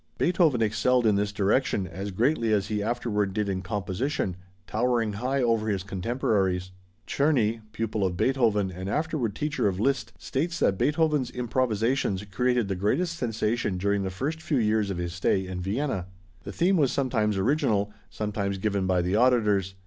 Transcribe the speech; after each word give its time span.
Beethoven 0.17 0.63
excelled 0.63 1.05
in 1.05 1.13
this 1.13 1.31
direction 1.31 1.85
as 1.85 2.09
greatly 2.09 2.51
as 2.51 2.69
he 2.69 2.81
afterward 2.81 3.35
did 3.35 3.47
in 3.47 3.61
composition, 3.61 4.35
towering 4.65 5.13
high 5.13 5.43
over 5.43 5.69
his 5.69 5.83
contemporaries. 5.83 6.71
Czerny, 7.05 7.61
pupil 7.71 8.03
of 8.03 8.17
Beethoven 8.17 8.71
and 8.71 8.89
afterward 8.89 9.35
teacher 9.35 9.67
of 9.67 9.79
Liszt, 9.79 10.11
states 10.17 10.57
that 10.57 10.79
Beethoven's 10.79 11.29
improvisations 11.29 12.23
created 12.31 12.67
the 12.67 12.73
greatest 12.75 13.15
sensation 13.15 13.77
during 13.77 14.01
the 14.01 14.09
first 14.09 14.41
few 14.41 14.57
years 14.57 14.89
of 14.89 14.97
his 14.97 15.13
stay 15.13 15.45
in 15.45 15.61
Vienna. 15.61 16.07
The 16.45 16.51
theme 16.51 16.77
was 16.77 16.91
sometimes 16.91 17.37
original, 17.37 17.93
sometimes 18.09 18.57
given 18.57 18.87
by 18.87 19.03
the 19.03 19.15
auditors. 19.15 19.75